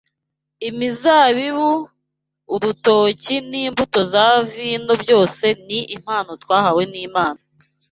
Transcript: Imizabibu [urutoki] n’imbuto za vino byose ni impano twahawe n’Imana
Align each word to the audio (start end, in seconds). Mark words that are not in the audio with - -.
Imizabibu 0.69 1.69
[urutoki] 2.53 3.35
n’imbuto 3.49 3.99
za 4.11 4.25
vino 4.51 4.93
byose 5.03 5.45
ni 5.67 5.79
impano 5.95 6.31
twahawe 6.43 6.83
n’Imana 6.91 7.41